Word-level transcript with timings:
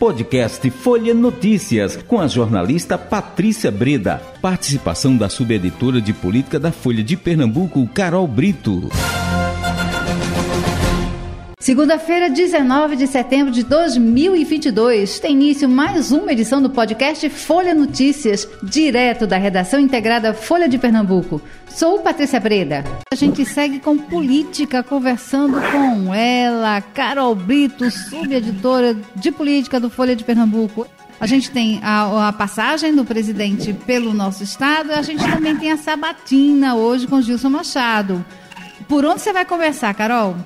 Podcast 0.00 0.70
Folha 0.70 1.12
Notícias, 1.12 1.94
com 1.94 2.18
a 2.18 2.26
jornalista 2.26 2.96
Patrícia 2.96 3.70
Breda. 3.70 4.16
Participação 4.40 5.14
da 5.14 5.28
subeditora 5.28 6.00
de 6.00 6.14
política 6.14 6.58
da 6.58 6.72
Folha 6.72 7.04
de 7.04 7.18
Pernambuco, 7.18 7.86
Carol 7.88 8.26
Brito. 8.26 8.88
Segunda-feira, 11.60 12.30
19 12.30 12.96
de 12.96 13.06
setembro 13.06 13.52
de 13.52 13.62
2022, 13.62 15.20
tem 15.20 15.32
início 15.32 15.68
mais 15.68 16.10
uma 16.10 16.32
edição 16.32 16.62
do 16.62 16.70
podcast 16.70 17.28
Folha 17.28 17.74
Notícias, 17.74 18.48
direto 18.62 19.26
da 19.26 19.36
redação 19.36 19.78
integrada 19.78 20.32
Folha 20.32 20.66
de 20.66 20.78
Pernambuco. 20.78 21.38
Sou 21.68 21.98
Patrícia 21.98 22.40
Breda. 22.40 22.82
A 23.12 23.14
gente 23.14 23.44
segue 23.44 23.78
com 23.78 23.98
política, 23.98 24.82
conversando 24.82 25.60
com 25.60 26.14
ela, 26.14 26.80
Carol 26.80 27.34
Brito, 27.34 27.90
subeditora 27.90 28.96
de 29.14 29.30
política 29.30 29.78
do 29.78 29.90
Folha 29.90 30.16
de 30.16 30.24
Pernambuco. 30.24 30.86
A 31.20 31.26
gente 31.26 31.50
tem 31.50 31.78
a, 31.82 32.28
a, 32.28 32.32
passagem 32.32 32.94
do 32.94 33.04
presidente 33.04 33.74
pelo 33.74 34.14
nosso 34.14 34.42
estado, 34.42 34.92
a 34.92 35.02
gente 35.02 35.22
também 35.30 35.54
tem 35.54 35.70
a 35.72 35.76
sabatina 35.76 36.74
hoje 36.74 37.06
com 37.06 37.20
Gilson 37.20 37.50
Machado. 37.50 38.24
Por 38.88 39.04
onde 39.04 39.20
você 39.20 39.30
vai 39.30 39.44
conversar, 39.44 39.92
Carol? 39.92 40.36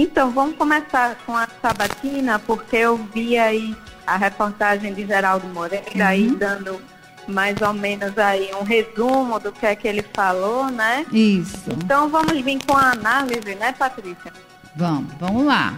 Então, 0.00 0.30
vamos 0.30 0.54
começar 0.54 1.16
com 1.26 1.36
a 1.36 1.48
sabatina, 1.60 2.38
porque 2.38 2.76
eu 2.76 2.96
vi 3.12 3.36
aí 3.36 3.74
a 4.06 4.16
reportagem 4.16 4.94
de 4.94 5.04
Geraldo 5.04 5.48
Moreira 5.48 5.84
uhum. 5.92 6.06
aí 6.06 6.30
dando 6.30 6.80
mais 7.26 7.60
ou 7.60 7.72
menos 7.74 8.16
aí 8.16 8.48
um 8.54 8.62
resumo 8.62 9.40
do 9.40 9.50
que 9.50 9.66
é 9.66 9.74
que 9.74 9.88
ele 9.88 10.04
falou, 10.14 10.70
né? 10.70 11.04
Isso. 11.10 11.68
Então 11.72 12.08
vamos 12.08 12.40
vir 12.40 12.60
com 12.64 12.76
a 12.76 12.92
análise, 12.92 13.56
né, 13.56 13.74
Patrícia? 13.76 14.32
Vamos, 14.76 15.12
vamos 15.18 15.44
lá. 15.44 15.74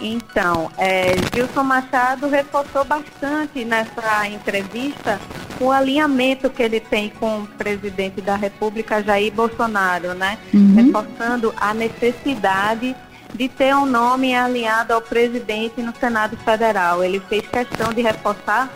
Então, 0.00 0.68
é, 0.76 1.14
Gilson 1.32 1.62
Machado 1.62 2.28
reforçou 2.28 2.84
bastante 2.84 3.64
nessa 3.64 4.26
entrevista 4.26 5.20
o 5.60 5.70
alinhamento 5.70 6.50
que 6.50 6.60
ele 6.60 6.80
tem 6.80 7.08
com 7.08 7.42
o 7.42 7.46
presidente 7.46 8.20
da 8.20 8.34
República, 8.34 9.00
Jair 9.00 9.32
Bolsonaro, 9.32 10.12
né? 10.14 10.38
Uhum. 10.52 10.74
Reforçando 10.74 11.54
a 11.56 11.72
necessidade 11.72 12.96
de 13.34 13.48
ter 13.48 13.74
um 13.74 13.86
nome 13.86 14.34
alinhado 14.34 14.92
ao 14.92 15.00
presidente 15.00 15.80
no 15.82 15.94
Senado 15.94 16.36
Federal. 16.38 17.02
Ele 17.02 17.20
fez 17.20 17.46
questão 17.48 17.92
de 17.92 18.02
reforçar 18.02 18.68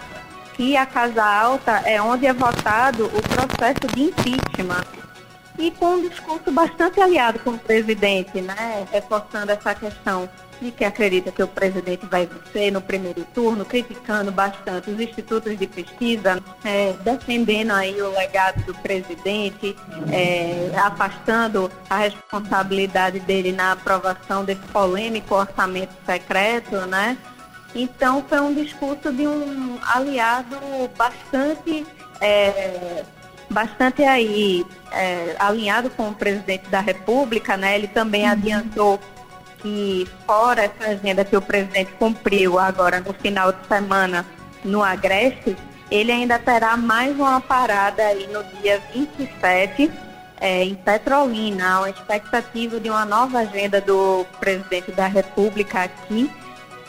que 0.54 0.76
a 0.76 0.86
Casa 0.86 1.24
Alta 1.24 1.82
é 1.84 2.00
onde 2.00 2.26
é 2.26 2.32
votado 2.32 3.06
o 3.06 3.22
processo 3.22 3.86
de 3.94 4.04
impeachment. 4.04 5.03
E 5.58 5.70
com 5.70 5.94
um 5.94 6.08
discurso 6.08 6.50
bastante 6.50 7.00
aliado 7.00 7.38
com 7.38 7.50
o 7.50 7.58
presidente, 7.58 8.40
né? 8.40 8.86
reforçando 8.90 9.52
essa 9.52 9.74
questão 9.74 10.28
de 10.60 10.70
que 10.70 10.84
acredita 10.84 11.30
que 11.30 11.42
o 11.42 11.48
presidente 11.48 12.06
vai 12.06 12.26
vencer 12.26 12.72
no 12.72 12.80
primeiro 12.80 13.24
turno, 13.34 13.64
criticando 13.64 14.32
bastante 14.32 14.90
os 14.90 15.00
institutos 15.00 15.56
de 15.58 15.66
pesquisa, 15.66 16.42
é, 16.64 16.92
defendendo 17.04 17.72
aí 17.72 18.00
o 18.00 18.10
legado 18.10 18.64
do 18.64 18.74
presidente, 18.74 19.76
é, 20.10 20.72
afastando 20.76 21.70
a 21.88 21.98
responsabilidade 21.98 23.20
dele 23.20 23.52
na 23.52 23.72
aprovação 23.72 24.44
desse 24.44 24.62
polêmico 24.72 25.34
orçamento 25.34 25.94
secreto, 26.06 26.76
né? 26.86 27.16
Então 27.74 28.24
foi 28.28 28.40
um 28.40 28.54
discurso 28.54 29.12
de 29.12 29.26
um 29.26 29.78
aliado 29.82 30.56
bastante 30.96 31.84
é, 32.20 33.04
bastante 33.50 34.02
aí 34.02 34.64
é, 34.92 35.36
alinhado 35.38 35.90
com 35.90 36.08
o 36.08 36.14
presidente 36.14 36.68
da 36.68 36.80
República, 36.80 37.56
né? 37.56 37.76
Ele 37.76 37.88
também 37.88 38.24
uhum. 38.24 38.32
adiantou 38.32 39.00
que 39.58 40.06
fora 40.26 40.64
essa 40.64 40.90
agenda 40.90 41.24
que 41.24 41.36
o 41.36 41.42
presidente 41.42 41.92
cumpriu 41.98 42.58
agora 42.58 43.00
no 43.00 43.14
final 43.14 43.50
de 43.52 43.66
semana 43.66 44.26
no 44.62 44.82
Agreste, 44.82 45.56
ele 45.90 46.12
ainda 46.12 46.38
terá 46.38 46.76
mais 46.76 47.14
uma 47.16 47.40
parada 47.40 48.02
aí 48.02 48.26
no 48.26 48.42
dia 48.60 48.80
27 48.92 49.90
é, 50.40 50.64
em 50.64 50.74
Petrolina. 50.74 51.78
Uma 51.78 51.90
expectativa 51.90 52.78
de 52.78 52.90
uma 52.90 53.04
nova 53.04 53.38
agenda 53.38 53.80
do 53.80 54.26
presidente 54.38 54.92
da 54.92 55.06
República 55.06 55.84
aqui 55.84 56.30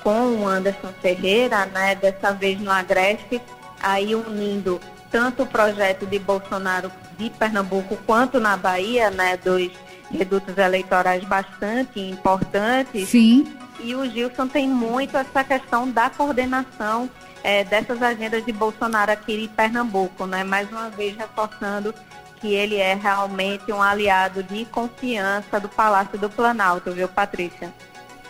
com 0.04 0.36
o 0.36 0.48
Anderson 0.48 0.94
Ferreira, 1.02 1.66
né, 1.66 1.96
dessa 1.96 2.32
vez 2.32 2.60
no 2.60 2.70
Agreste, 2.70 3.42
aí 3.82 4.14
unindo 4.14 4.80
tanto 5.16 5.44
o 5.44 5.48
projeto 5.48 6.06
de 6.06 6.20
Bolsonaro 6.20 6.92
de 7.18 7.30
Pernambuco 7.30 7.98
quanto 8.06 8.38
na 8.38 8.58
Bahia, 8.58 9.10
né, 9.10 9.40
dois 9.42 9.72
redutos 10.12 10.58
eleitorais 10.58 11.24
bastante 11.24 12.02
importantes. 12.02 13.08
Sim. 13.08 13.48
E 13.80 13.96
o 13.96 14.06
Gilson 14.10 14.46
tem 14.46 14.68
muito 14.68 15.16
essa 15.16 15.42
questão 15.42 15.90
da 15.90 16.10
coordenação 16.10 17.10
é, 17.42 17.64
dessas 17.64 18.02
agendas 18.02 18.46
de 18.46 18.52
Bolsonaro 18.52 19.10
aqui 19.10 19.46
em 19.46 19.48
Pernambuco, 19.48 20.26
né? 20.26 20.44
Mais 20.44 20.70
uma 20.70 20.90
vez 20.90 21.16
reforçando 21.16 21.96
que 22.42 22.54
ele 22.54 22.76
é 22.76 22.94
realmente 22.94 23.72
um 23.72 23.82
aliado 23.82 24.44
de 24.44 24.66
confiança 24.66 25.62
do 25.62 25.70
Palácio 25.70 26.20
do 26.20 26.30
Planalto, 26.30 26.92
viu, 26.92 27.08
Patrícia? 27.08 27.74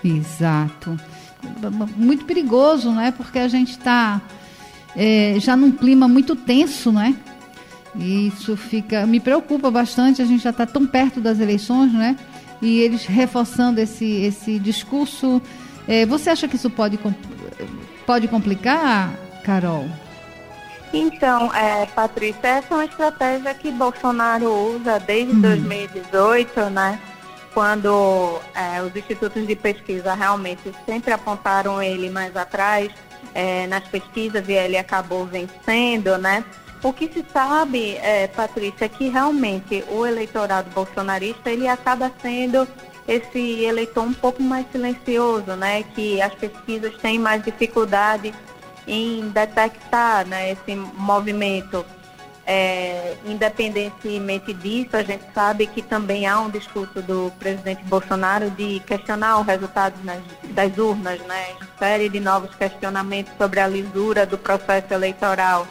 Exato. 0.03 0.95
Muito 1.97 2.25
perigoso, 2.25 2.91
né? 2.91 3.11
Porque 3.11 3.39
a 3.39 3.47
gente 3.47 3.71
está 3.71 4.21
é, 4.95 5.35
já 5.39 5.55
num 5.55 5.71
clima 5.71 6.07
muito 6.07 6.35
tenso, 6.35 6.91
né? 6.91 7.15
Isso 7.97 8.57
fica, 8.57 9.05
me 9.05 9.19
preocupa 9.19 9.71
bastante, 9.71 10.21
a 10.21 10.25
gente 10.25 10.43
já 10.43 10.49
está 10.49 10.65
tão 10.65 10.85
perto 10.85 11.21
das 11.21 11.39
eleições, 11.39 11.93
né? 11.93 12.17
E 12.61 12.79
eles 12.79 13.05
reforçando 13.05 13.79
esse, 13.79 14.05
esse 14.05 14.59
discurso. 14.59 15.41
É, 15.87 16.05
você 16.05 16.29
acha 16.29 16.47
que 16.47 16.55
isso 16.55 16.69
pode, 16.69 16.99
pode 18.05 18.27
complicar, 18.27 19.13
Carol? 19.43 19.87
Então, 20.93 21.53
é, 21.53 21.85
Patrícia, 21.87 22.47
essa 22.47 22.73
é 22.73 22.77
uma 22.77 22.85
estratégia 22.85 23.53
que 23.53 23.71
Bolsonaro 23.71 24.51
usa 24.75 24.99
desde 24.99 25.33
uhum. 25.33 25.41
2018, 25.41 26.69
né? 26.69 26.99
Quando 27.53 28.39
é, 28.53 28.81
os 28.81 28.95
institutos 28.95 29.45
de 29.47 29.55
pesquisa 29.55 30.13
realmente 30.13 30.73
sempre 30.85 31.13
apontaram 31.13 31.81
ele 31.81 32.09
mais 32.09 32.35
atrás 32.35 32.91
é, 33.35 33.67
nas 33.67 33.83
pesquisas 33.83 34.47
e 34.47 34.53
ele 34.53 34.77
acabou 34.77 35.25
vencendo, 35.25 36.17
né? 36.17 36.43
O 36.81 36.93
que 36.93 37.07
se 37.11 37.25
sabe, 37.31 37.95
é, 37.95 38.27
Patrícia, 38.27 38.85
é 38.85 38.89
que 38.89 39.09
realmente 39.09 39.83
o 39.89 40.05
eleitorado 40.05 40.69
bolsonarista 40.71 41.51
ele 41.51 41.67
acaba 41.67 42.11
sendo 42.21 42.67
esse 43.07 43.63
eleitor 43.63 44.03
um 44.03 44.13
pouco 44.13 44.41
mais 44.41 44.65
silencioso, 44.71 45.55
né? 45.55 45.83
Que 45.95 46.21
as 46.21 46.33
pesquisas 46.33 46.95
têm 46.97 47.19
mais 47.19 47.43
dificuldade 47.43 48.33
em 48.87 49.29
detectar 49.29 50.25
né, 50.27 50.51
esse 50.51 50.75
movimento. 50.75 51.85
É, 52.47 53.15
independentemente 53.25 54.53
disso, 54.53 54.95
a 54.95 55.01
gente 55.01 55.23
sabe 55.33 55.65
que 55.65 55.81
também 55.81 56.27
há 56.27 56.39
um 56.39 56.49
discurso 56.49 57.01
do 57.01 57.31
presidente 57.39 57.83
Bolsonaro 57.85 58.51
de 58.51 58.79
questionar 58.81 59.39
o 59.39 59.41
resultado 59.41 59.95
nas, 60.03 60.21
das 60.51 60.77
urnas, 60.77 61.19
né? 61.21 61.47
Série 61.79 62.07
de 62.07 62.19
novos 62.19 62.53
questionamentos 62.53 63.33
sobre 63.35 63.59
a 63.59 63.67
lisura 63.67 64.27
do 64.27 64.37
processo 64.37 64.93
eleitoral. 64.93 65.65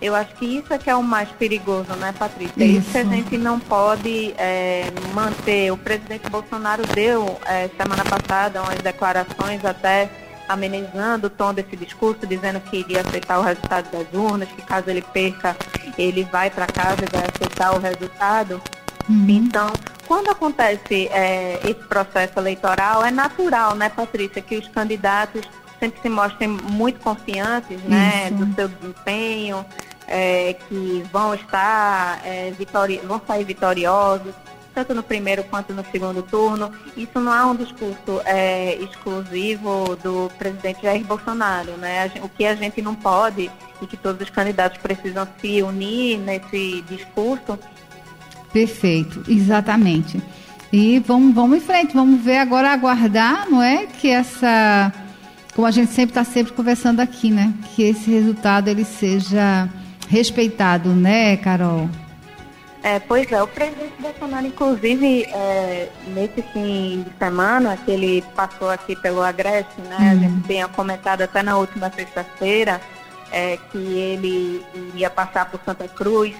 Eu 0.00 0.14
acho 0.14 0.32
que 0.34 0.44
isso 0.44 0.72
é 0.72 0.78
que 0.78 0.88
é 0.88 0.94
o 0.94 1.02
mais 1.02 1.28
perigoso, 1.30 1.92
né, 1.96 2.14
Patrícia? 2.16 2.62
Isso, 2.62 2.78
isso 2.78 2.92
que 2.92 2.98
a 2.98 3.04
gente 3.04 3.38
não 3.38 3.58
pode 3.58 4.32
é, 4.38 4.84
manter. 5.12 5.72
O 5.72 5.76
presidente 5.78 6.28
Bolsonaro 6.30 6.86
deu 6.94 7.38
é, 7.46 7.68
semana 7.76 8.04
passada 8.04 8.62
umas 8.62 8.78
declarações 8.78 9.64
até 9.64 10.08
amenizando 10.48 11.26
o 11.26 11.30
tom 11.30 11.52
desse 11.52 11.76
discurso, 11.76 12.26
dizendo 12.26 12.60
que 12.60 12.78
iria 12.78 13.02
aceitar 13.02 13.38
o 13.38 13.42
resultado 13.42 13.90
das 13.90 14.06
urnas, 14.14 14.48
que 14.48 14.62
caso 14.62 14.88
ele 14.88 15.02
perca, 15.02 15.54
ele 15.98 16.24
vai 16.24 16.50
para 16.50 16.66
casa 16.66 17.04
e 17.04 17.16
vai 17.16 17.26
aceitar 17.26 17.74
o 17.74 17.78
resultado. 17.78 18.62
Uhum. 19.08 19.26
Então, 19.28 19.72
quando 20.06 20.30
acontece 20.30 21.08
é, 21.08 21.60
esse 21.64 21.86
processo 21.88 22.38
eleitoral, 22.38 23.04
é 23.04 23.10
natural, 23.10 23.74
né, 23.74 23.88
Patrícia, 23.88 24.40
que 24.40 24.56
os 24.56 24.68
candidatos 24.68 25.42
sempre 25.78 26.00
se 26.00 26.08
mostrem 26.08 26.48
muito 26.48 27.00
confiantes 27.00 27.80
né, 27.84 28.30
do 28.30 28.52
seu 28.54 28.68
desempenho, 28.68 29.64
é, 30.06 30.54
que 30.68 31.04
vão 31.12 31.34
estar 31.34 32.20
é, 32.24 32.50
vitori 32.52 32.98
vão 33.04 33.20
sair 33.26 33.44
vitoriosos, 33.44 34.34
tanto 34.78 34.94
no 34.94 35.02
primeiro 35.02 35.42
quanto 35.42 35.72
no 35.74 35.84
segundo 35.90 36.22
turno. 36.22 36.70
Isso 36.96 37.18
não 37.18 37.34
é 37.34 37.44
um 37.44 37.56
discurso 37.56 38.20
é, 38.24 38.76
exclusivo 38.76 39.96
do 39.96 40.30
presidente 40.38 40.82
Jair 40.82 41.04
Bolsonaro. 41.04 41.72
Né? 41.72 42.12
O 42.22 42.28
que 42.28 42.46
a 42.46 42.54
gente 42.54 42.80
não 42.80 42.94
pode 42.94 43.50
e 43.82 43.86
que 43.86 43.96
todos 43.96 44.22
os 44.22 44.30
candidatos 44.30 44.78
precisam 44.78 45.26
se 45.40 45.62
unir 45.62 46.18
nesse 46.18 46.82
discurso. 46.88 47.58
Perfeito, 48.52 49.24
exatamente. 49.28 50.22
E 50.72 51.00
vamos, 51.00 51.34
vamos 51.34 51.58
em 51.58 51.60
frente, 51.60 51.94
vamos 51.94 52.22
ver 52.22 52.38
agora, 52.38 52.72
aguardar, 52.72 53.50
não 53.50 53.60
é? 53.60 53.86
Que 53.86 54.10
essa, 54.10 54.92
como 55.54 55.66
a 55.66 55.70
gente 55.72 55.90
sempre 55.90 56.10
está 56.10 56.24
sempre 56.24 56.52
conversando 56.52 57.00
aqui, 57.00 57.30
né? 57.30 57.52
Que 57.74 57.82
esse 57.82 58.10
resultado 58.10 58.68
ele 58.68 58.84
seja 58.84 59.68
respeitado, 60.08 60.90
né, 60.90 61.36
Carol? 61.38 61.88
É, 62.88 62.98
pois 63.00 63.30
é, 63.30 63.42
o 63.42 63.46
presidente 63.46 63.92
Bolsonaro, 64.00 64.46
inclusive, 64.46 65.24
é, 65.24 65.90
nesse 66.06 66.40
fim 66.54 67.02
de 67.02 67.18
semana 67.18 67.76
que 67.76 67.90
ele 67.90 68.24
passou 68.34 68.70
aqui 68.70 68.96
pelo 68.96 69.22
Agreste, 69.22 69.78
né? 69.82 69.98
Uhum. 69.98 70.10
A 70.10 70.14
gente 70.14 70.46
tinha 70.46 70.68
comentado 70.68 71.20
até 71.20 71.42
na 71.42 71.58
última 71.58 71.92
sexta-feira 71.92 72.80
é, 73.30 73.58
que 73.70 73.76
ele 73.76 74.64
ia 74.94 75.10
passar 75.10 75.50
por 75.50 75.60
Santa 75.66 75.86
Cruz, 75.86 76.34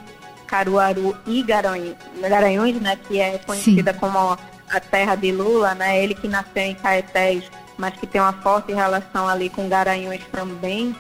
Caruaru 0.46 1.14
e 1.26 1.42
Garanhuns, 1.42 1.96
Garanhuns 2.18 2.80
né? 2.80 2.96
Que 3.06 3.20
é 3.20 3.36
conhecida 3.36 3.92
Sim. 3.92 3.98
como 3.98 4.18
a 4.18 4.80
terra 4.80 5.16
de 5.16 5.30
Lula, 5.30 5.74
né? 5.74 6.02
Ele 6.02 6.14
que 6.14 6.28
nasceu 6.28 6.62
em 6.62 6.74
Caetés, 6.74 7.44
mas 7.76 7.92
que 7.92 8.06
tem 8.06 8.22
uma 8.22 8.32
forte 8.32 8.72
relação 8.72 9.28
ali 9.28 9.50
com 9.50 9.68
Garanhuns 9.68 10.24
também. 10.32 10.96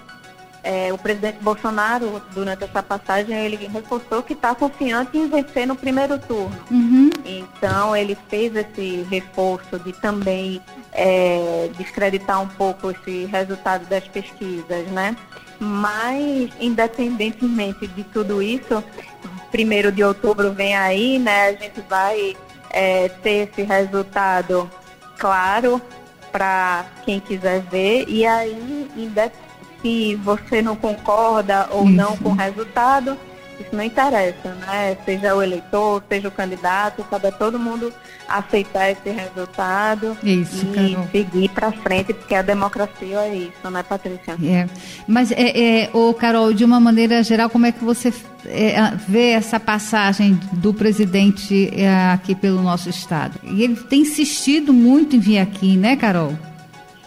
É, 0.62 0.92
o 0.92 0.98
presidente 0.98 1.38
Bolsonaro, 1.40 2.20
durante 2.32 2.64
essa 2.64 2.82
passagem, 2.82 3.36
ele 3.36 3.56
reforçou 3.68 4.22
que 4.22 4.32
está 4.32 4.54
confiante 4.54 5.16
em 5.16 5.28
vencer 5.28 5.66
no 5.66 5.76
primeiro 5.76 6.18
turno. 6.18 6.56
Uhum. 6.70 7.10
Então, 7.24 7.96
ele 7.96 8.16
fez 8.28 8.54
esse 8.54 9.06
reforço 9.08 9.78
de 9.78 9.92
também 9.92 10.60
é, 10.92 11.70
descreditar 11.76 12.40
um 12.42 12.48
pouco 12.48 12.90
esse 12.90 13.26
resultado 13.26 13.86
das 13.86 14.06
pesquisas, 14.08 14.86
né? 14.88 15.16
Mas, 15.60 16.50
independentemente 16.60 17.86
de 17.86 18.04
tudo 18.04 18.42
isso, 18.42 18.82
primeiro 19.50 19.90
de 19.90 20.02
outubro 20.04 20.52
vem 20.52 20.76
aí, 20.76 21.18
né? 21.18 21.48
A 21.48 21.52
gente 21.52 21.80
vai 21.88 22.36
é, 22.70 23.08
ter 23.08 23.48
esse 23.48 23.62
resultado 23.62 24.70
claro 25.16 25.80
para 26.30 26.84
quem 27.04 27.20
quiser 27.20 27.60
ver. 27.62 28.04
E 28.08 28.24
aí, 28.24 28.90
se 29.80 30.16
você 30.16 30.60
não 30.62 30.76
concorda 30.76 31.68
ou 31.70 31.84
Isso. 31.84 31.92
não 31.92 32.16
com 32.16 32.30
o 32.30 32.34
resultado, 32.34 33.16
isso 33.60 33.74
não 33.74 33.82
interessa, 33.82 34.54
né? 34.54 34.96
Seja 35.04 35.34
o 35.34 35.42
eleitor, 35.42 36.02
seja 36.08 36.28
o 36.28 36.30
candidato, 36.30 37.04
sabe? 37.10 37.30
Todo 37.32 37.58
mundo 37.58 37.92
aceitar 38.28 38.90
esse 38.90 39.10
resultado 39.10 40.16
isso, 40.22 40.64
e 40.66 40.92
Carol. 40.92 41.08
seguir 41.10 41.48
para 41.48 41.72
frente, 41.72 42.14
porque 42.14 42.34
a 42.34 42.42
democracia 42.42 43.18
é 43.20 43.34
isso, 43.34 43.70
né, 43.70 43.82
Patrícia? 43.82 44.36
É. 44.44 44.68
Mas, 45.08 45.32
é, 45.32 45.84
é, 45.84 45.90
ô, 45.92 46.14
Carol, 46.14 46.52
de 46.52 46.64
uma 46.64 46.78
maneira 46.78 47.22
geral, 47.22 47.50
como 47.50 47.66
é 47.66 47.72
que 47.72 47.82
você 47.82 48.12
é, 48.46 48.92
vê 49.08 49.30
essa 49.30 49.58
passagem 49.58 50.38
do 50.52 50.72
presidente 50.72 51.70
é, 51.74 52.12
aqui 52.12 52.34
pelo 52.34 52.62
nosso 52.62 52.88
estado? 52.88 53.40
E 53.42 53.64
ele 53.64 53.76
tem 53.76 54.02
insistido 54.02 54.72
muito 54.72 55.16
em 55.16 55.18
vir 55.18 55.38
aqui, 55.38 55.76
né, 55.76 55.96
Carol? 55.96 56.38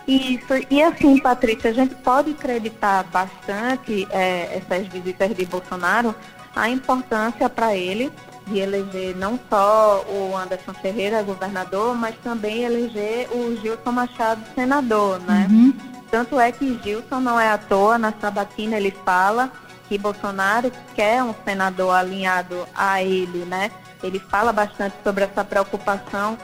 Isso, 0.08 0.54
e 0.70 0.82
assim, 0.82 1.20
Patrícia, 1.20 1.70
a 1.70 1.74
gente 1.74 1.96
pode 1.96 2.32
acreditar 2.32 3.04
bastante 3.06 4.08
é, 4.12 4.58
essas 4.58 4.88
visitas 4.88 5.36
de 5.36 5.46
Bolsonaro, 5.46 6.16
a 6.56 6.70
importância 6.70 7.50
para 7.50 7.76
ele 7.76 8.12
de 8.48 8.60
eleger 8.60 9.16
não 9.16 9.40
só 9.50 10.04
o 10.08 10.36
Anderson 10.36 10.74
Ferreira 10.74 11.24
governador, 11.24 11.96
mas 11.96 12.16
também 12.24 12.64
eleger 12.64 13.30
o 13.32 13.56
Gilson 13.62 13.92
Machado 13.92 14.42
senador, 14.56 15.20
né? 15.22 15.48
Uhum. 15.50 15.74
Tanto 16.10 16.40
é 16.40 16.52
que 16.52 16.80
Gilson 16.84 17.22
não 17.22 17.40
é 17.40 17.50
à 17.50 17.58
toa, 17.58 17.98
na 17.98 18.14
sabatina 18.20 18.78
ele 18.78 18.92
fala 19.06 19.52
que 19.88 19.98
Bolsonaro 19.98 20.72
quer 20.96 21.24
um 21.24 21.34
senador 21.46 21.94
alinhado 21.94 22.68
a 22.76 23.02
ele, 23.02 23.46
né? 23.46 23.72
Ele 24.04 24.20
fala 24.20 24.52
bastante 24.52 24.96
sobre 25.04 25.24
essa 25.24 25.44
preocupação 25.44 26.38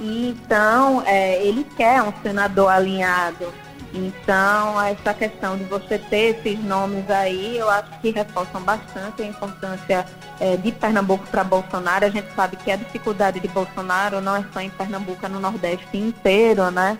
então, 0.00 1.02
é, 1.06 1.44
ele 1.44 1.64
quer 1.76 2.02
um 2.02 2.12
senador 2.22 2.70
alinhado. 2.70 3.52
Então, 3.92 4.80
essa 4.80 5.12
questão 5.12 5.58
de 5.58 5.64
você 5.64 5.98
ter 5.98 6.36
esses 6.36 6.58
nomes 6.64 7.10
aí, 7.10 7.58
eu 7.58 7.68
acho 7.68 8.00
que 8.00 8.10
reforçam 8.10 8.62
bastante 8.62 9.20
a 9.20 9.26
importância 9.26 10.06
é, 10.38 10.56
de 10.56 10.72
Pernambuco 10.72 11.26
para 11.26 11.44
Bolsonaro. 11.44 12.06
A 12.06 12.08
gente 12.08 12.32
sabe 12.34 12.56
que 12.56 12.70
a 12.70 12.76
dificuldade 12.76 13.40
de 13.40 13.48
Bolsonaro 13.48 14.20
não 14.20 14.36
é 14.36 14.44
só 14.52 14.60
em 14.60 14.70
Pernambuco, 14.70 15.26
é 15.26 15.28
no 15.28 15.40
Nordeste 15.40 15.98
inteiro, 15.98 16.70
né? 16.70 16.96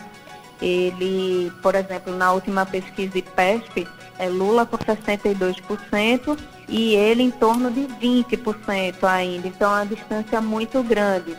Ele, 0.61 1.50
por 1.62 1.75
exemplo, 1.75 2.14
na 2.14 2.32
última 2.32 2.67
pesquisa 2.67 3.17
IPESP, 3.17 3.88
é 4.19 4.29
Lula 4.29 4.67
com 4.67 4.76
62% 4.76 6.38
e 6.69 6.94
ele 6.94 7.23
em 7.23 7.31
torno 7.31 7.70
de 7.70 7.82
20% 7.82 9.05
ainda. 9.05 9.49
Então, 9.49 9.70
é 9.70 9.76
uma 9.76 9.87
distância 9.87 10.41
muito 10.41 10.82
grande 10.82 11.35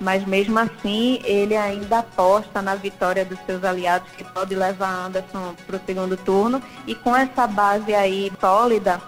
mas 0.00 0.26
mesmo 0.26 0.58
assim 0.58 1.20
ele 1.24 1.56
ainda 1.56 1.98
aposta 1.98 2.60
na 2.60 2.74
vitória 2.74 3.24
dos 3.24 3.38
seus 3.46 3.64
aliados, 3.64 4.10
que 4.12 4.24
pode 4.24 4.54
levar 4.54 5.06
Anderson 5.06 5.54
para 5.66 5.76
o 5.76 5.80
segundo 5.86 6.16
turno. 6.16 6.62
E 6.86 6.94
com 6.94 7.14
essa 7.14 7.46
base 7.46 7.94
aí 7.94 8.32
sólida 8.40 9.00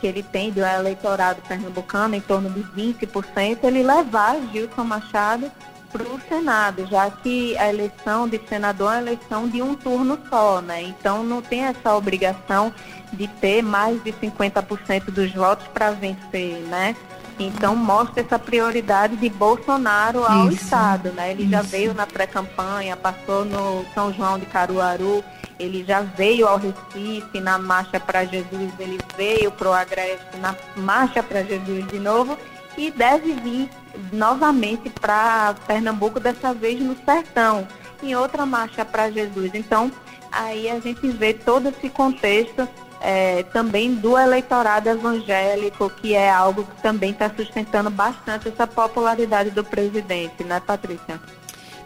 que 0.00 0.06
ele 0.06 0.22
tem 0.22 0.50
do 0.50 0.60
eleitorado 0.60 1.40
pernambucano, 1.42 2.16
em 2.16 2.20
torno 2.20 2.50
de 2.50 2.62
20%, 2.62 3.58
ele 3.62 3.82
levar 3.82 4.36
Gilson 4.52 4.84
Machado 4.84 5.50
para 5.92 6.02
o 6.02 6.20
Senado, 6.28 6.86
já 6.86 7.10
que 7.10 7.56
a 7.58 7.68
eleição 7.68 8.26
de 8.26 8.40
senador 8.48 8.94
é 8.94 8.96
uma 8.96 9.02
eleição 9.02 9.46
de 9.46 9.60
um 9.60 9.74
turno 9.74 10.18
só, 10.28 10.60
né? 10.62 10.82
Então 10.82 11.22
não 11.22 11.42
tem 11.42 11.64
essa 11.64 11.94
obrigação 11.94 12.72
de 13.12 13.28
ter 13.28 13.62
mais 13.62 14.02
de 14.02 14.12
50% 14.12 15.10
dos 15.10 15.32
votos 15.32 15.68
para 15.68 15.90
vencer, 15.90 16.60
né? 16.62 16.96
Então 17.38 17.74
mostra 17.74 18.22
essa 18.22 18.38
prioridade 18.38 19.16
de 19.16 19.28
Bolsonaro 19.28 20.24
ao 20.24 20.48
Isso. 20.48 20.64
Estado, 20.64 21.10
né? 21.12 21.30
Ele 21.30 21.42
Isso. 21.42 21.50
já 21.50 21.62
veio 21.62 21.94
na 21.94 22.06
pré-campanha, 22.06 22.96
passou 22.96 23.44
no 23.44 23.84
São 23.94 24.12
João 24.12 24.38
de 24.38 24.46
Caruaru, 24.46 25.24
ele 25.58 25.84
já 25.84 26.00
veio 26.00 26.46
ao 26.46 26.58
Recife 26.58 27.40
na 27.40 27.58
Marcha 27.58 28.00
para 28.00 28.24
Jesus, 28.24 28.72
ele 28.78 28.98
veio 29.16 29.50
para 29.50 29.68
o 29.68 29.72
Agreste 29.72 30.36
na 30.38 30.54
Marcha 30.76 31.22
para 31.22 31.42
Jesus 31.42 31.86
de 31.88 31.98
novo 31.98 32.36
e 32.76 32.90
deve 32.90 33.34
vir 33.34 33.70
novamente 34.12 34.88
para 34.88 35.54
Pernambuco, 35.66 36.18
dessa 36.18 36.54
vez 36.54 36.80
no 36.80 36.96
Sertão, 37.04 37.66
em 38.02 38.14
outra 38.16 38.46
Marcha 38.46 38.84
para 38.84 39.10
Jesus. 39.10 39.50
Então, 39.54 39.90
aí 40.30 40.70
a 40.70 40.80
gente 40.80 41.06
vê 41.08 41.34
todo 41.34 41.68
esse 41.68 41.88
contexto 41.88 42.66
é, 43.02 43.42
também 43.44 43.94
do 43.94 44.16
eleitorado 44.16 44.88
evangélico, 44.88 45.90
que 45.90 46.14
é 46.14 46.30
algo 46.30 46.64
que 46.64 46.82
também 46.82 47.10
está 47.10 47.30
sustentando 47.34 47.90
bastante 47.90 48.48
essa 48.48 48.66
popularidade 48.66 49.50
do 49.50 49.64
presidente, 49.64 50.44
né, 50.44 50.60
Patrícia? 50.60 51.20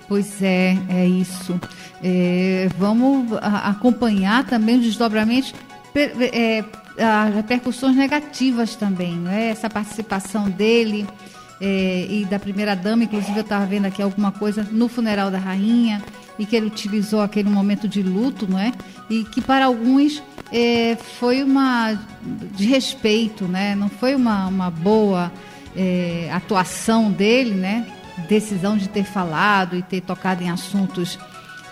Pois 0.09 0.41
é, 0.43 0.77
é 0.89 1.07
isso. 1.07 1.59
É, 2.03 2.69
vamos 2.79 3.33
acompanhar 3.41 4.45
também 4.47 4.79
os 4.79 4.85
desdobramentos, 4.85 5.55
é, 5.95 6.63
as 7.03 7.35
repercussões 7.35 7.97
negativas 7.97 8.77
também, 8.77 9.15
né? 9.17 9.49
essa 9.49 9.69
participação 9.69 10.49
dele 10.49 11.07
é, 11.61 12.07
e 12.09 12.25
da 12.27 12.39
primeira-dama, 12.39 13.05
inclusive 13.05 13.39
eu 13.39 13.43
estava 13.43 13.65
vendo 13.67 13.87
aqui 13.87 14.03
alguma 14.03 14.31
coisa 14.31 14.67
no 14.71 14.89
funeral 14.89 15.31
da 15.31 15.39
rainha, 15.39 16.03
e 16.39 16.45
que 16.45 16.55
ele 16.55 16.67
utilizou 16.67 17.23
aquele 17.23 17.49
momento 17.49 17.89
de 17.89 18.03
luto, 18.03 18.47
não 18.47 18.59
é? 18.59 18.73
E 19.09 19.25
que 19.25 19.41
para 19.41 19.65
alguns 19.65 20.23
é, 20.53 20.97
foi 21.19 21.43
uma 21.43 21.99
de 22.55 22.67
respeito, 22.67 23.45
né? 23.47 23.75
Não 23.75 23.89
foi 23.89 24.15
uma, 24.15 24.47
uma 24.47 24.71
boa 24.71 25.33
é, 25.75 26.31
atuação 26.33 27.11
dele, 27.11 27.55
né? 27.55 27.87
Decisão 28.29 28.77
de 28.77 28.89
ter 28.89 29.05
falado 29.05 29.77
e 29.77 29.83
ter 29.83 30.01
tocado 30.01 30.43
em 30.43 30.51
assuntos 30.51 31.19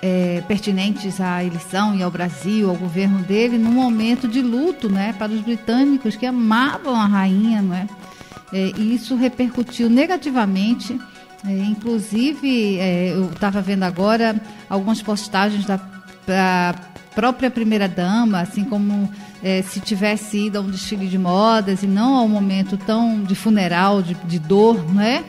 é, 0.02 0.43
pertinentes 0.47 1.21
à 1.21 1.43
eleição 1.43 1.95
e 1.95 2.02
ao 2.02 2.11
Brasil, 2.11 2.69
ao 2.69 2.76
governo 2.76 3.21
dele, 3.21 3.57
num 3.57 3.73
momento 3.73 4.26
de 4.28 4.43
luto, 4.43 4.88
né? 4.88 5.14
Para 5.19 5.33
os 5.33 5.40
britânicos 5.40 6.16
que 6.16 6.26
amavam 6.26 6.95
a 6.95 7.07
rainha, 7.07 7.62
não 7.62 7.75
é? 7.75 7.87
é 8.52 8.73
e 8.76 8.95
isso 8.95 9.14
repercutiu 9.14 9.88
negativamente. 9.88 11.00
É, 11.47 11.52
inclusive, 11.52 12.78
é, 12.78 13.12
eu 13.12 13.31
estava 13.31 13.61
vendo 13.61 13.85
agora 13.85 14.40
algumas 14.69 15.00
postagens 15.00 15.64
da 15.64 15.78
própria 17.14 17.50
primeira-dama, 17.50 18.40
assim 18.40 18.64
como 18.64 19.11
é, 19.42 19.62
se 19.62 19.80
tivesse 19.80 20.47
ido 20.47 20.59
a 20.59 20.61
um 20.61 20.71
desfile 20.71 21.06
de 21.06 21.18
modas 21.18 21.83
e 21.83 21.87
não 21.87 22.16
a 22.16 22.23
um 22.23 22.28
momento 22.28 22.76
tão 22.76 23.23
de 23.23 23.35
funeral, 23.35 24.02
de, 24.02 24.14
de 24.14 24.38
dor, 24.38 24.85
não 24.92 25.02
é? 25.02 25.25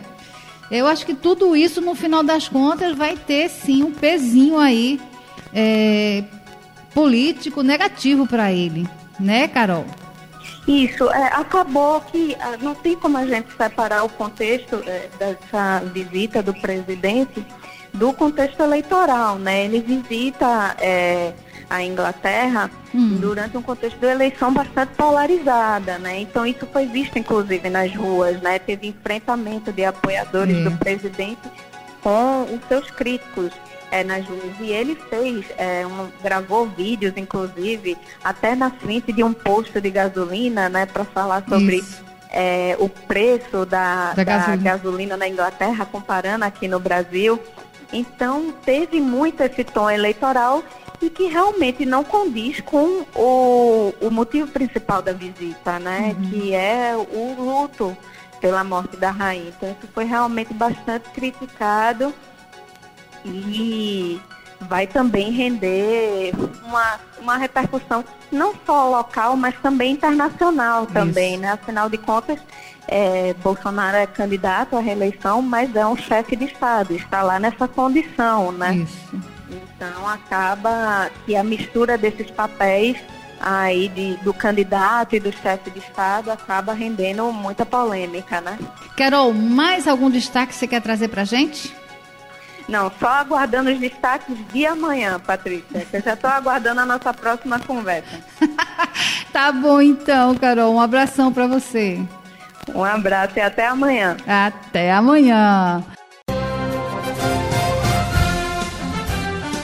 Eu 0.71 0.87
acho 0.87 1.05
que 1.05 1.13
tudo 1.13 1.55
isso, 1.55 1.79
no 1.79 1.93
final 1.93 2.23
das 2.23 2.47
contas, 2.47 2.95
vai 2.97 3.15
ter 3.15 3.49
sim 3.49 3.83
um 3.83 3.91
pezinho 3.91 4.57
aí 4.57 4.99
é, 5.53 6.23
político 6.93 7.61
negativo 7.61 8.25
para 8.25 8.51
ele, 8.51 8.87
né, 9.19 9.47
Carol? 9.47 9.85
Isso, 10.67 11.09
é, 11.11 11.27
acabou 11.27 12.01
que 12.01 12.35
ah, 12.39 12.57
não 12.59 12.73
tem 12.73 12.95
como 12.95 13.17
a 13.17 13.25
gente 13.25 13.51
separar 13.55 14.03
o 14.03 14.09
contexto 14.09 14.81
é, 14.87 15.07
dessa 15.19 15.79
visita 15.93 16.41
do 16.41 16.53
presidente 16.55 17.45
do 17.93 18.11
contexto 18.11 18.61
eleitoral, 18.61 19.37
né? 19.37 19.65
Ele 19.65 19.79
visita 19.79 20.75
é, 20.79 21.33
a 21.69 21.83
Inglaterra 21.83 22.69
hum. 22.93 23.17
durante 23.19 23.57
um 23.57 23.61
contexto 23.61 23.97
de 23.99 24.07
eleição 24.07 24.53
bastante 24.53 24.93
polarizada, 24.95 25.97
né? 25.97 26.19
Então 26.19 26.45
isso 26.45 26.65
foi 26.71 26.85
visto 26.85 27.17
inclusive 27.17 27.69
nas 27.69 27.93
ruas, 27.95 28.41
né? 28.41 28.59
Teve 28.59 28.87
enfrentamento 28.87 29.71
de 29.71 29.83
apoiadores 29.83 30.63
do 30.63 30.71
presidente 30.77 31.49
com 32.01 32.43
os 32.43 32.67
seus 32.67 32.91
críticos 32.91 33.51
é, 33.91 34.03
nas 34.03 34.25
ruas. 34.25 34.59
E 34.59 34.71
ele 34.71 34.95
fez, 35.09 35.45
é, 35.57 35.85
um, 35.87 36.07
gravou 36.21 36.67
vídeos, 36.67 37.13
inclusive, 37.15 37.97
até 38.23 38.55
na 38.55 38.69
frente 38.69 39.11
de 39.11 39.23
um 39.23 39.33
posto 39.33 39.79
de 39.81 39.89
gasolina, 39.89 40.69
né, 40.69 40.85
para 40.85 41.05
falar 41.05 41.43
sobre 41.47 41.83
é, 42.31 42.75
o 42.79 42.89
preço 42.89 43.65
da, 43.65 44.13
da, 44.13 44.13
da 44.13 44.23
gasolina. 44.23 44.63
gasolina 44.63 45.17
na 45.17 45.27
Inglaterra, 45.27 45.85
comparando 45.85 46.45
aqui 46.45 46.67
no 46.67 46.79
Brasil. 46.79 47.39
Então, 47.93 48.53
teve 48.65 48.99
muito 48.99 49.41
esse 49.41 49.63
tom 49.63 49.89
eleitoral 49.89 50.63
e 51.01 51.09
que 51.09 51.27
realmente 51.27 51.85
não 51.85 52.03
condiz 52.03 52.61
com 52.61 53.05
o, 53.15 53.93
o 54.01 54.11
motivo 54.11 54.49
principal 54.51 55.01
da 55.01 55.13
visita, 55.13 55.79
né? 55.79 56.15
Uhum. 56.17 56.29
Que 56.29 56.53
é 56.53 56.95
o 56.95 57.35
luto 57.37 57.95
pela 58.39 58.63
morte 58.63 58.97
da 58.97 59.11
rainha. 59.11 59.49
Então, 59.49 59.69
isso 59.69 59.91
foi 59.93 60.05
realmente 60.05 60.53
bastante 60.53 61.09
criticado 61.09 62.13
e 63.23 64.19
vai 64.61 64.87
também 64.87 65.31
render 65.31 66.33
uma, 66.63 66.99
uma 67.19 67.37
repercussão 67.37 68.03
não 68.31 68.53
só 68.65 68.89
local, 68.89 69.35
mas 69.35 69.55
também 69.61 69.93
internacional 69.93 70.85
também, 70.87 71.33
Isso. 71.33 71.41
né? 71.41 71.51
Afinal 71.51 71.89
de 71.89 71.97
contas, 71.97 72.39
é, 72.87 73.33
Bolsonaro 73.35 73.97
é 73.97 74.07
candidato 74.07 74.75
à 74.75 74.79
reeleição, 74.79 75.41
mas 75.41 75.75
é 75.75 75.85
um 75.85 75.97
chefe 75.97 76.35
de 76.35 76.45
Estado, 76.45 76.93
está 76.93 77.21
lá 77.23 77.39
nessa 77.39 77.67
condição, 77.67 78.51
né? 78.51 78.75
Isso. 78.75 79.21
Então 79.49 80.07
acaba 80.07 81.09
que 81.25 81.35
a 81.35 81.43
mistura 81.43 81.97
desses 81.97 82.29
papéis 82.31 82.97
aí 83.39 83.89
de, 83.89 84.15
do 84.17 84.33
candidato 84.33 85.15
e 85.15 85.19
do 85.19 85.31
chefe 85.31 85.69
de 85.69 85.79
Estado 85.79 86.31
acaba 86.31 86.73
rendendo 86.73 87.31
muita 87.31 87.65
polêmica, 87.65 88.41
né? 88.41 88.57
Carol, 88.95 89.33
mais 89.33 89.87
algum 89.87 90.09
destaque 90.09 90.53
que 90.53 90.55
você 90.55 90.67
quer 90.67 90.81
trazer 90.81 91.09
para 91.09 91.23
gente? 91.23 91.75
Não, 92.67 92.91
só 92.99 93.07
aguardando 93.07 93.69
os 93.71 93.79
destaques 93.79 94.35
de 94.51 94.65
amanhã, 94.65 95.19
Patrícia. 95.19 95.85
eu 95.93 96.01
já 96.01 96.13
estou 96.13 96.29
aguardando 96.29 96.81
a 96.81 96.85
nossa 96.85 97.13
próxima 97.13 97.59
conversa. 97.59 98.19
tá 99.31 99.51
bom 99.51 99.79
então, 99.79 100.35
Carol. 100.35 100.73
Um 100.73 100.81
abração 100.81 101.31
para 101.31 101.45
você. 101.45 101.99
Um 102.73 102.83
abraço 102.83 103.37
e 103.37 103.41
até 103.41 103.67
amanhã. 103.67 104.17
Até 104.27 104.91
amanhã. 104.91 105.83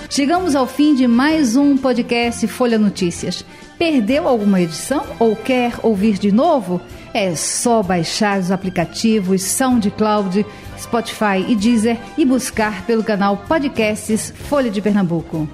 Chegamos 0.10 0.56
ao 0.56 0.68
fim 0.68 0.94
de 0.94 1.08
mais 1.08 1.56
um 1.56 1.78
podcast 1.78 2.46
Folha 2.48 2.78
Notícias. 2.78 3.46
Perdeu 3.80 4.28
alguma 4.28 4.62
edição 4.62 5.06
ou 5.18 5.36
quer 5.36 5.74
ouvir 5.82 6.20
de 6.20 6.32
novo? 6.32 6.80
É 7.14 7.34
só 7.36 7.82
baixar 7.82 8.40
os 8.40 8.52
aplicativos 8.52 9.42
SoundCloud, 9.42 10.46
Spotify 10.82 11.46
e 11.48 11.56
Deezer 11.56 11.98
e 12.18 12.26
buscar 12.26 12.86
pelo 12.86 13.04
canal 13.04 13.38
Podcasts 13.48 14.34
Folha 14.50 14.70
de 14.70 14.82
Pernambuco. 14.82 15.48